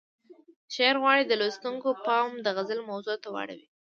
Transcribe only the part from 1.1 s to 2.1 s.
د لوستونکو